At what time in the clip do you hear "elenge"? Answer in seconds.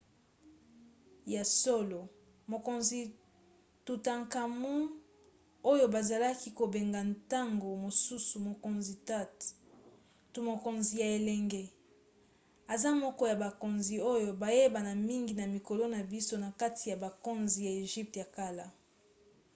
11.17-11.63